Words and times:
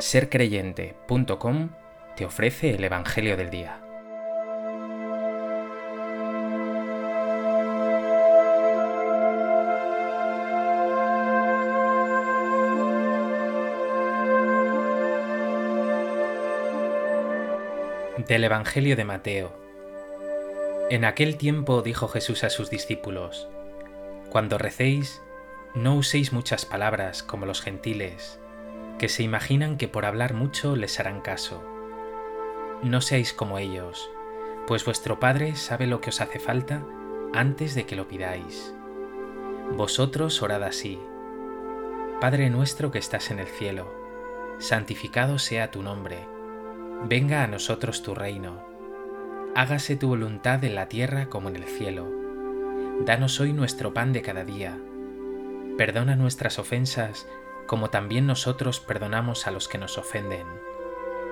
sercreyente.com 0.00 1.70
te 2.16 2.24
ofrece 2.24 2.70
el 2.70 2.84
Evangelio 2.84 3.36
del 3.36 3.50
Día. 3.50 3.80
Del 18.26 18.44
Evangelio 18.44 18.94
de 18.94 19.04
Mateo. 19.04 19.52
En 20.90 21.04
aquel 21.04 21.36
tiempo 21.36 21.82
dijo 21.82 22.08
Jesús 22.08 22.44
a 22.44 22.50
sus 22.50 22.70
discípulos, 22.70 23.48
Cuando 24.30 24.58
recéis, 24.58 25.20
no 25.74 25.96
uséis 25.96 26.32
muchas 26.32 26.66
palabras 26.66 27.22
como 27.22 27.46
los 27.46 27.62
gentiles 27.62 28.38
que 28.98 29.08
se 29.08 29.22
imaginan 29.22 29.76
que 29.76 29.88
por 29.88 30.04
hablar 30.04 30.34
mucho 30.34 30.76
les 30.76 30.98
harán 31.00 31.20
caso. 31.20 31.62
No 32.82 33.00
seáis 33.00 33.32
como 33.32 33.58
ellos, 33.58 34.10
pues 34.66 34.84
vuestro 34.84 35.18
Padre 35.18 35.56
sabe 35.56 35.86
lo 35.86 36.00
que 36.00 36.10
os 36.10 36.20
hace 36.20 36.38
falta 36.38 36.84
antes 37.32 37.74
de 37.74 37.86
que 37.86 37.96
lo 37.96 38.08
pidáis. 38.08 38.74
Vosotros 39.76 40.42
orad 40.42 40.62
así. 40.64 40.98
Padre 42.20 42.50
nuestro 42.50 42.90
que 42.90 42.98
estás 42.98 43.30
en 43.30 43.38
el 43.38 43.46
cielo, 43.46 43.94
santificado 44.58 45.38
sea 45.38 45.70
tu 45.70 45.82
nombre, 45.82 46.26
venga 47.04 47.44
a 47.44 47.46
nosotros 47.46 48.02
tu 48.02 48.14
reino, 48.14 48.64
hágase 49.54 49.96
tu 49.96 50.08
voluntad 50.08 50.64
en 50.64 50.74
la 50.74 50.88
tierra 50.88 51.28
como 51.28 51.48
en 51.48 51.56
el 51.56 51.64
cielo. 51.64 52.08
Danos 53.04 53.38
hoy 53.38 53.52
nuestro 53.52 53.94
pan 53.94 54.12
de 54.12 54.22
cada 54.22 54.44
día. 54.44 54.76
Perdona 55.76 56.16
nuestras 56.16 56.58
ofensas 56.58 57.28
como 57.68 57.90
también 57.90 58.26
nosotros 58.26 58.80
perdonamos 58.80 59.46
a 59.46 59.50
los 59.50 59.68
que 59.68 59.76
nos 59.76 59.98
ofenden. 59.98 60.46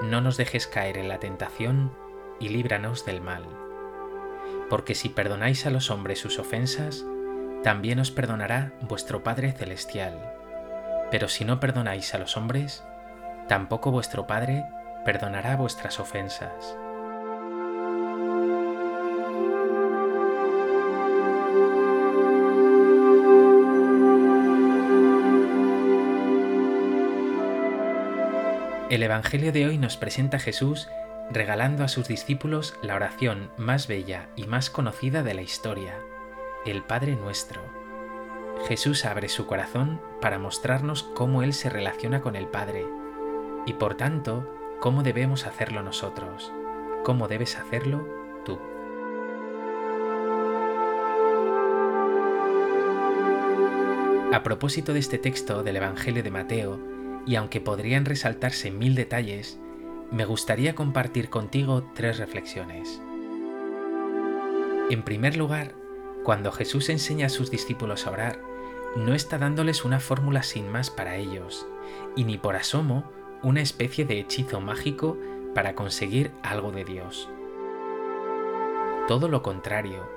No 0.00 0.20
nos 0.20 0.36
dejes 0.36 0.68
caer 0.68 0.96
en 0.96 1.08
la 1.08 1.18
tentación 1.18 1.92
y 2.38 2.50
líbranos 2.50 3.04
del 3.04 3.20
mal. 3.20 3.44
Porque 4.70 4.94
si 4.94 5.08
perdonáis 5.08 5.66
a 5.66 5.70
los 5.70 5.90
hombres 5.90 6.20
sus 6.20 6.38
ofensas, 6.38 7.04
también 7.64 7.98
os 7.98 8.12
perdonará 8.12 8.72
vuestro 8.80 9.24
Padre 9.24 9.50
Celestial. 9.52 10.32
Pero 11.10 11.26
si 11.28 11.44
no 11.44 11.58
perdonáis 11.58 12.14
a 12.14 12.18
los 12.18 12.36
hombres, 12.36 12.84
tampoco 13.48 13.90
vuestro 13.90 14.28
Padre 14.28 14.64
perdonará 15.04 15.56
vuestras 15.56 15.98
ofensas. 15.98 16.76
El 28.90 29.04
Evangelio 29.04 29.52
de 29.52 29.66
hoy 29.66 29.78
nos 29.78 29.96
presenta 29.96 30.38
a 30.38 30.40
Jesús 30.40 30.88
regalando 31.30 31.84
a 31.84 31.88
sus 31.88 32.08
discípulos 32.08 32.74
la 32.82 32.96
oración 32.96 33.52
más 33.56 33.86
bella 33.86 34.28
y 34.34 34.48
más 34.48 34.68
conocida 34.68 35.22
de 35.22 35.32
la 35.32 35.42
historia, 35.42 35.94
el 36.66 36.82
Padre 36.82 37.14
Nuestro. 37.14 37.62
Jesús 38.66 39.04
abre 39.04 39.28
su 39.28 39.46
corazón 39.46 40.00
para 40.20 40.40
mostrarnos 40.40 41.04
cómo 41.04 41.44
Él 41.44 41.52
se 41.52 41.70
relaciona 41.70 42.20
con 42.20 42.34
el 42.34 42.48
Padre 42.48 42.84
y 43.64 43.74
por 43.74 43.96
tanto 43.96 44.52
cómo 44.80 45.04
debemos 45.04 45.46
hacerlo 45.46 45.84
nosotros, 45.84 46.52
cómo 47.04 47.28
debes 47.28 47.56
hacerlo 47.56 48.08
tú. 48.44 48.58
A 54.32 54.42
propósito 54.42 54.92
de 54.92 54.98
este 54.98 55.18
texto 55.18 55.62
del 55.62 55.76
Evangelio 55.76 56.24
de 56.24 56.30
Mateo, 56.32 56.89
y 57.26 57.36
aunque 57.36 57.60
podrían 57.60 58.04
resaltarse 58.04 58.70
mil 58.70 58.94
detalles, 58.94 59.58
me 60.10 60.24
gustaría 60.24 60.74
compartir 60.74 61.30
contigo 61.30 61.84
tres 61.94 62.18
reflexiones. 62.18 63.00
En 64.90 65.02
primer 65.02 65.36
lugar, 65.36 65.74
cuando 66.24 66.50
Jesús 66.52 66.88
enseña 66.88 67.26
a 67.26 67.30
sus 67.30 67.50
discípulos 67.50 68.06
a 68.06 68.10
orar, 68.10 68.40
no 68.96 69.14
está 69.14 69.38
dándoles 69.38 69.84
una 69.84 70.00
fórmula 70.00 70.42
sin 70.42 70.68
más 70.70 70.90
para 70.90 71.16
ellos, 71.16 71.66
y 72.16 72.24
ni 72.24 72.38
por 72.38 72.56
asomo 72.56 73.10
una 73.42 73.60
especie 73.60 74.04
de 74.04 74.18
hechizo 74.18 74.60
mágico 74.60 75.16
para 75.54 75.74
conseguir 75.74 76.32
algo 76.42 76.72
de 76.72 76.84
Dios. 76.84 77.28
Todo 79.06 79.28
lo 79.28 79.42
contrario, 79.42 80.08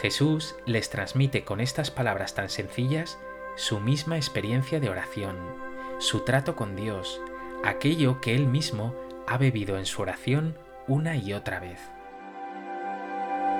Jesús 0.00 0.56
les 0.66 0.88
transmite 0.88 1.44
con 1.44 1.60
estas 1.60 1.90
palabras 1.90 2.34
tan 2.34 2.48
sencillas 2.48 3.18
su 3.56 3.80
misma 3.80 4.16
experiencia 4.16 4.80
de 4.80 4.88
oración, 4.88 5.36
su 6.02 6.24
trato 6.24 6.56
con 6.56 6.74
Dios, 6.74 7.20
aquello 7.62 8.20
que 8.20 8.34
Él 8.34 8.48
mismo 8.48 8.92
ha 9.28 9.38
bebido 9.38 9.78
en 9.78 9.86
su 9.86 10.02
oración 10.02 10.58
una 10.88 11.14
y 11.16 11.32
otra 11.32 11.60
vez. 11.60 11.78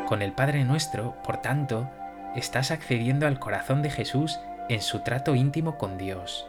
Con 0.08 0.22
el 0.22 0.32
Padre 0.32 0.64
nuestro, 0.64 1.14
por 1.22 1.36
tanto, 1.36 1.88
estás 2.34 2.72
accediendo 2.72 3.28
al 3.28 3.38
corazón 3.38 3.80
de 3.80 3.90
Jesús 3.90 4.40
en 4.68 4.82
su 4.82 5.04
trato 5.04 5.36
íntimo 5.36 5.78
con 5.78 5.98
Dios, 5.98 6.48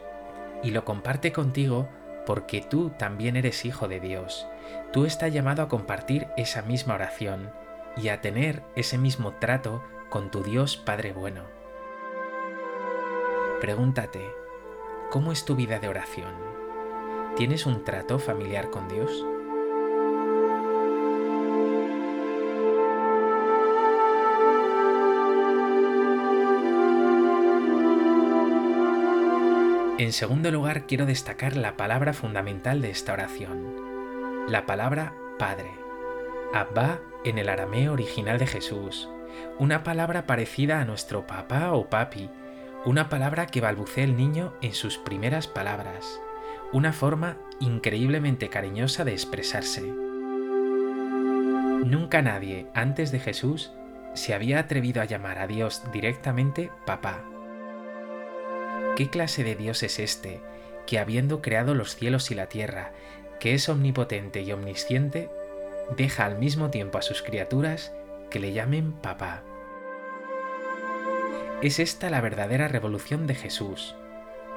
y 0.63 0.71
lo 0.71 0.83
comparte 0.83 1.31
contigo 1.31 1.87
porque 2.25 2.61
tú 2.61 2.89
también 2.89 3.35
eres 3.35 3.63
hijo 3.63 3.87
de 3.87 3.99
Dios. 3.99 4.47
Tú 4.91 5.05
estás 5.05 5.31
llamado 5.31 5.61
a 5.61 5.69
compartir 5.69 6.25
esa 6.37 6.63
misma 6.63 6.95
oración 6.95 7.51
y 7.97 8.07
a 8.07 8.19
tener 8.19 8.63
ese 8.75 8.97
mismo 8.97 9.33
trato 9.33 9.83
con 10.09 10.31
tu 10.31 10.41
Dios 10.41 10.75
Padre 10.75 11.13
bueno. 11.13 11.43
Pregúntate, 13.61 14.42
¿Cómo 15.09 15.31
es 15.31 15.45
tu 15.45 15.55
vida 15.55 15.79
de 15.79 15.87
oración? 15.87 16.33
¿Tienes 17.35 17.65
un 17.65 17.83
trato 17.83 18.19
familiar 18.19 18.69
con 18.69 18.87
Dios? 18.87 19.25
En 29.99 30.11
segundo 30.11 30.51
lugar, 30.51 30.85
quiero 30.85 31.05
destacar 31.05 31.55
la 31.55 31.77
palabra 31.77 32.13
fundamental 32.13 32.81
de 32.81 32.89
esta 32.89 33.13
oración, 33.13 33.75
la 34.47 34.65
palabra 34.65 35.13
Padre. 35.39 35.71
Abba 36.53 36.99
en 37.23 37.37
el 37.37 37.47
arameo 37.47 37.93
original 37.93 38.37
de 38.37 38.47
Jesús, 38.47 39.09
una 39.59 39.83
palabra 39.83 40.25
parecida 40.25 40.81
a 40.81 40.85
nuestro 40.85 41.25
papá 41.25 41.71
o 41.73 41.89
papi, 41.89 42.29
una 42.85 43.07
palabra 43.07 43.47
que 43.47 43.61
balbucea 43.61 44.03
el 44.03 44.17
niño 44.17 44.53
en 44.61 44.73
sus 44.73 44.97
primeras 44.97 45.47
palabras, 45.47 46.19
una 46.73 46.91
forma 46.91 47.37
increíblemente 47.61 48.49
cariñosa 48.49 49.05
de 49.05 49.13
expresarse. 49.13 49.83
Nunca 51.85 52.21
nadie 52.21 52.67
antes 52.73 53.11
de 53.13 53.19
Jesús 53.19 53.71
se 54.15 54.33
había 54.33 54.59
atrevido 54.59 55.01
a 55.01 55.05
llamar 55.05 55.39
a 55.39 55.47
Dios 55.47 55.81
directamente 55.93 56.71
papá. 56.85 57.23
¿Qué 58.97 59.09
clase 59.09 59.45
de 59.45 59.55
Dios 59.55 59.81
es 59.83 59.99
este 59.99 60.41
que 60.85 60.99
habiendo 60.99 61.41
creado 61.41 61.75
los 61.75 61.95
cielos 61.95 62.31
y 62.31 62.35
la 62.35 62.47
tierra, 62.47 62.91
que 63.39 63.53
es 63.53 63.69
omnipotente 63.69 64.41
y 64.41 64.51
omnisciente, 64.51 65.29
deja 65.95 66.25
al 66.25 66.37
mismo 66.37 66.69
tiempo 66.69 66.97
a 66.97 67.01
sus 67.01 67.21
criaturas 67.21 67.93
que 68.29 68.39
le 68.39 68.51
llamen 68.51 68.91
papá? 68.91 69.43
Es 71.63 71.79
esta 71.79 72.09
la 72.09 72.19
verdadera 72.19 72.67
revolución 72.67 73.25
de 73.25 73.35
Jesús, 73.35 73.95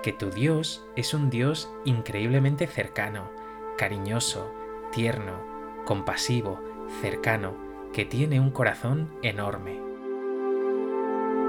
que 0.03 0.13
tu 0.13 0.31
Dios 0.31 0.85
es 0.97 1.15
un 1.15 1.31
Dios 1.31 1.71
increíblemente 1.85 2.67
cercano, 2.67 3.31
cariñoso, 3.79 4.53
tierno, 4.91 5.85
compasivo, 5.85 6.61
cercano, 7.01 7.57
que 7.93 8.07
tiene 8.07 8.41
un 8.41 8.51
corazón 8.51 9.17
enorme. 9.23 9.81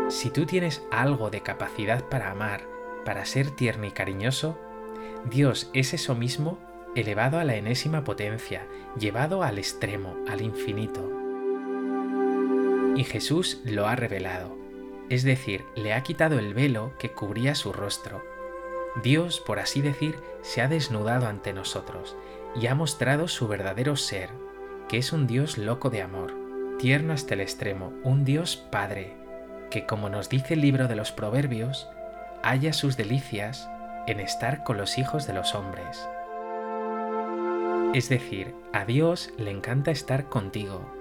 Si 0.10 0.30
tú 0.30 0.46
tienes 0.46 0.86
algo 0.92 1.32
de 1.32 1.42
capacidad 1.42 2.08
para 2.08 2.30
amar, 2.30 2.62
para 3.04 3.26
ser 3.26 3.50
tierno 3.50 3.88
y 3.88 3.92
cariñoso, 3.92 4.60
Dios 5.26 5.72
es 5.74 5.96
eso 5.96 6.14
mismo 6.14 6.60
elevado 6.94 7.40
a 7.40 7.44
la 7.44 7.56
enésima 7.56 8.04
potencia, 8.04 8.68
llevado 8.96 9.42
al 9.42 9.58
extremo, 9.58 10.18
al 10.30 10.42
infinito. 10.42 11.02
Y 12.96 13.04
Jesús 13.06 13.60
lo 13.66 13.88
ha 13.88 13.96
revelado 13.96 14.67
es 15.10 15.24
decir, 15.24 15.66
le 15.76 15.94
ha 15.94 16.04
quitado 16.04 16.40
el 16.40 16.54
velo 16.54 16.94
que 17.00 17.12
cubría 17.12 17.56
su 17.56 17.72
rostro. 17.72 18.24
Dios, 19.04 19.40
por 19.40 19.60
así 19.60 19.82
decir, 19.82 20.20
se 20.42 20.62
ha 20.62 20.68
desnudado 20.68 21.28
ante 21.28 21.54
nosotros 21.54 22.16
y 22.56 22.68
ha 22.68 22.76
mostrado 22.76 23.28
su 23.28 23.48
verdadero 23.48 23.96
ser, 23.96 24.30
que 24.90 24.98
es 24.98 25.14
un 25.14 25.28
Dios 25.28 25.58
loco 25.58 25.90
de 25.90 26.02
amor, 26.02 26.34
tierno 26.80 27.14
hasta 27.14 27.36
el 27.36 27.42
extremo, 27.42 27.94
un 28.04 28.26
Dios 28.26 28.58
Padre, 28.58 29.16
que 29.70 29.86
como 29.86 30.10
nos 30.10 30.30
dice 30.30 30.56
el 30.56 30.62
libro 30.62 30.88
de 30.88 30.96
los 30.96 31.12
Proverbios, 31.12 31.88
halla 32.44 32.74
sus 32.74 32.98
delicias 32.98 33.70
en 34.08 34.20
estar 34.20 34.64
con 34.64 34.78
los 34.78 34.98
hijos 34.98 35.28
de 35.28 35.34
los 35.34 35.54
hombres. 35.54 36.08
Es 37.94 38.10
decir, 38.10 38.54
a 38.74 38.86
Dios 38.86 39.32
le 39.38 39.52
encanta 39.52 39.92
estar 39.92 40.30
contigo, 40.30 40.97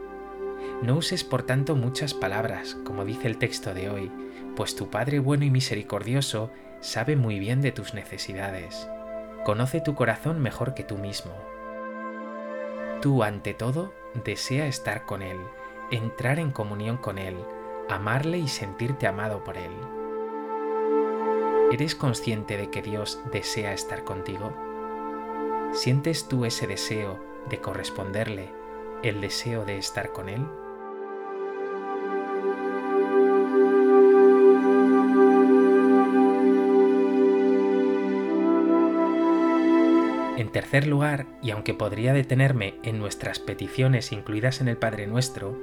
no 0.83 0.97
uses 0.97 1.25
por 1.25 1.43
tanto 1.43 1.77
muchas 1.77 2.15
palabras, 2.15 2.77
como 2.85 3.05
dice 3.05 3.29
el 3.29 3.39
texto 3.39 3.75
de 3.75 3.91
hoy, 3.91 4.11
pues 4.57 4.77
tu 4.77 4.91
Padre 4.91 5.19
bueno 5.19 5.45
y 5.45 5.51
misericordioso 5.51 6.51
sabe 6.81 7.17
muy 7.17 7.39
bien 7.39 7.63
de 7.63 7.73
tus 7.73 7.95
necesidades. 7.95 8.89
conoce 9.45 9.81
tu 9.81 9.95
corazón 9.95 10.41
mejor 10.41 10.75
que 10.75 10.83
tú 10.83 10.99
mismo. 10.99 11.33
Tú, 13.01 13.23
ante 13.23 13.55
todo, 13.55 13.95
desea 14.25 14.67
estar 14.67 15.05
con 15.07 15.23
Él, 15.23 15.39
entrar 15.93 16.41
en 16.41 16.51
comunión 16.51 16.97
con 16.97 17.17
Él, 17.19 17.37
amarle 17.89 18.39
y 18.39 18.49
sentirte 18.49 19.07
amado 19.07 19.45
por 19.45 19.57
Él. 19.57 19.71
¿Eres 21.73 21.95
consciente 21.95 22.57
de 22.57 22.71
que 22.71 22.83
Dios 22.83 23.21
desea 23.31 23.73
estar 23.73 24.03
contigo? 24.03 24.53
¿Sientes 25.73 26.27
tú 26.27 26.45
ese 26.45 26.67
deseo 26.67 27.21
de 27.49 27.61
corresponderle, 27.61 28.53
el 29.03 29.21
deseo 29.21 29.65
de 29.65 29.79
estar 29.79 30.13
con 30.13 30.29
Él? 30.29 30.47
En 40.37 40.53
tercer 40.53 40.87
lugar, 40.87 41.27
y 41.43 41.51
aunque 41.51 41.73
podría 41.73 42.13
detenerme 42.13 42.79
en 42.83 42.99
nuestras 42.99 43.39
peticiones 43.39 44.13
incluidas 44.13 44.61
en 44.61 44.69
el 44.69 44.77
Padre 44.77 45.07
Nuestro, 45.07 45.59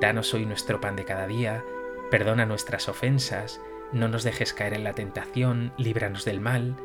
danos 0.00 0.32
hoy 0.32 0.46
nuestro 0.46 0.80
pan 0.80 0.94
de 0.96 1.04
cada 1.04 1.26
día, 1.26 1.64
perdona 2.10 2.46
nuestras 2.46 2.88
ofensas, 2.88 3.60
no 3.92 4.08
nos 4.08 4.22
dejes 4.22 4.52
caer 4.52 4.74
en 4.74 4.84
la 4.84 4.94
tentación, 4.94 5.72
líbranos 5.76 6.24
del 6.24 6.40
mal, 6.40 6.76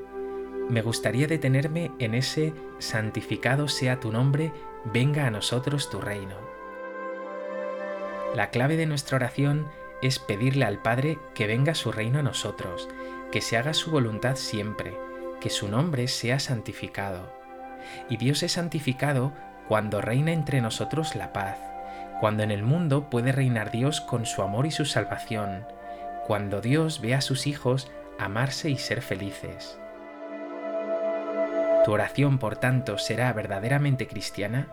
me 0.69 0.81
gustaría 0.81 1.27
detenerme 1.27 1.91
en 1.97 2.13
ese 2.13 2.53
santificado 2.79 3.69
sea 3.69 4.01
tu 4.01 4.11
nombre, 4.11 4.51
venga 4.85 5.27
a 5.27 5.31
nosotros 5.31 5.89
tu 5.89 6.01
reino. 6.01 6.35
La 8.35 8.50
clave 8.50 8.77
de 8.77 8.85
nuestra 8.85 9.15
oración 9.15 9.68
es 10.01 10.19
pedirle 10.19 10.65
al 10.65 10.81
Padre 10.81 11.18
que 11.33 11.47
venga 11.47 11.75
su 11.75 11.91
reino 11.91 12.19
a 12.19 12.24
nosotros, 12.24 12.88
que 13.31 13.41
se 13.41 13.57
haga 13.57 13.74
su 13.74 13.91
voluntad 13.91 14.35
siempre, 14.35 14.97
que 15.39 15.50
su 15.50 15.68
nombre 15.68 16.07
sea 16.07 16.39
santificado. 16.39 17.31
Y 18.09 18.18
Dios 18.18 18.44
es 18.44 18.53
santificado 18.53 19.33
cuando 19.68 20.01
reina 20.01 20.31
entre 20.31 20.62
nosotros 20.62 21.15
la 21.15 21.33
paz, 21.33 21.57
cuando 22.19 22.44
en 22.44 22.51
el 22.51 22.63
mundo 22.63 23.09
puede 23.09 23.31
reinar 23.31 23.71
Dios 23.71 24.01
con 24.01 24.25
su 24.25 24.41
amor 24.41 24.65
y 24.65 24.71
su 24.71 24.85
salvación, 24.85 25.65
cuando 26.25 26.62
Dios 26.62 27.01
ve 27.01 27.15
a 27.15 27.21
sus 27.21 27.47
hijos 27.47 27.91
amarse 28.19 28.69
y 28.69 28.77
ser 28.77 29.01
felices. 29.01 29.80
Tu 31.88 31.94
oración, 31.94 32.38
por 32.38 32.57
tanto, 32.57 32.98
será 32.98 33.31
verdaderamente 33.31 34.07
cristiana 34.07 34.68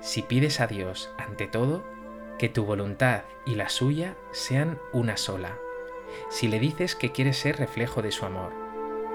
si 0.00 0.22
pides 0.22 0.58
a 0.60 0.66
Dios, 0.66 1.12
ante 1.16 1.46
todo, 1.46 1.84
que 2.40 2.48
tu 2.48 2.64
voluntad 2.64 3.22
y 3.46 3.54
la 3.54 3.68
suya 3.68 4.16
sean 4.32 4.80
una 4.92 5.16
sola, 5.16 5.58
si 6.28 6.48
le 6.48 6.58
dices 6.58 6.96
que 6.96 7.12
quieres 7.12 7.36
ser 7.36 7.56
reflejo 7.60 8.02
de 8.02 8.10
su 8.10 8.26
amor, 8.26 8.52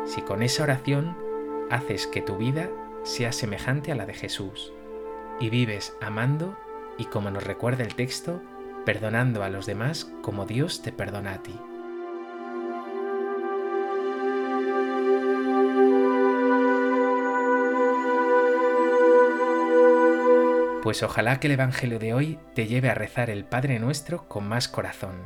si 0.06 0.22
con 0.22 0.44
esa 0.44 0.64
oración 0.64 1.18
haces 1.70 2.08
que 2.08 2.22
tu 2.22 2.38
vida 2.38 2.70
sea 3.04 3.34
semejante 3.34 3.92
a 3.92 3.96
la 3.96 4.06
de 4.06 4.14
Jesús, 4.14 4.72
y 5.42 5.50
vives 5.50 5.98
amando 6.00 6.58
y, 6.98 7.04
como 7.04 7.32
nos 7.32 7.44
recuerda 7.44 7.84
el 7.84 7.96
texto, 7.96 8.42
perdonando 8.86 9.44
a 9.44 9.50
los 9.50 9.66
demás 9.66 10.10
como 10.22 10.46
Dios 10.46 10.84
te 10.84 10.94
perdona 10.94 11.34
a 11.34 11.44
ti. 11.44 11.60
Pues 20.82 21.04
ojalá 21.04 21.40
que 21.40 21.46
el 21.46 21.54
Evangelio 21.54 22.00
de 22.00 22.16
hoy 22.16 22.40
te 22.56 22.66
lleve 22.66 22.90
a 22.90 22.96
rezar 22.96 23.30
el 23.30 23.46
Padre 23.46 23.78
Nuestro 23.78 24.28
con 24.28 24.48
más 24.48 24.68
corazón 24.68 25.22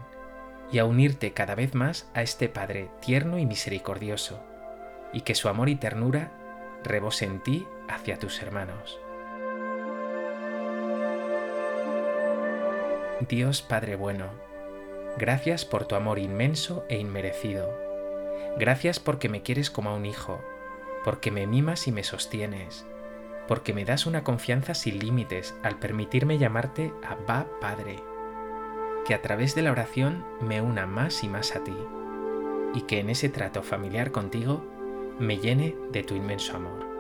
y 0.70 0.80
a 0.80 0.86
unirte 0.86 1.32
cada 1.32 1.56
vez 1.56 1.74
más 1.76 2.10
a 2.14 2.24
este 2.24 2.50
Padre 2.50 2.90
tierno 3.00 3.40
y 3.40 3.46
misericordioso, 3.46 4.44
y 5.14 5.22
que 5.22 5.34
su 5.34 5.48
amor 5.48 5.70
y 5.70 5.78
ternura 5.78 6.34
rebose 6.84 7.24
en 7.24 7.42
ti 7.42 7.66
hacia 7.88 8.20
tus 8.20 8.42
hermanos. 8.42 9.00
Dios 13.30 13.62
Padre 13.62 13.96
bueno, 13.96 14.26
gracias 15.18 15.64
por 15.64 15.86
tu 15.86 15.96
amor 15.96 16.20
inmenso 16.20 16.86
e 16.90 16.98
inmerecido. 16.98 17.74
Gracias 18.58 19.00
porque 19.00 19.30
me 19.30 19.42
quieres 19.42 19.72
como 19.72 19.92
a 19.92 19.96
un 19.96 20.06
hijo, 20.06 20.42
porque 21.06 21.32
me 21.32 21.48
mimas 21.48 21.88
y 21.88 21.94
me 21.94 22.04
sostienes 22.04 22.86
porque 23.48 23.74
me 23.74 23.86
das 23.86 24.06
una 24.06 24.24
confianza 24.24 24.74
sin 24.74 25.00
límites 25.00 25.56
al 25.64 25.78
permitirme 25.80 26.38
llamarte 26.38 26.94
Abba 27.04 27.48
Padre, 27.62 28.04
que 29.06 29.14
a 29.14 29.22
través 29.22 29.56
de 29.56 29.62
la 29.62 29.72
oración 29.72 30.26
me 30.42 30.62
una 30.62 30.86
más 30.86 31.24
y 31.24 31.28
más 31.28 31.56
a 31.56 31.64
ti, 31.64 31.78
y 32.74 32.82
que 32.82 33.00
en 33.00 33.10
ese 33.10 33.30
trato 33.30 33.64
familiar 33.64 34.12
contigo 34.12 34.66
me 35.20 35.38
llene 35.38 35.76
de 35.92 36.04
tu 36.04 36.16
inmenso 36.16 36.56
amor. 36.56 36.95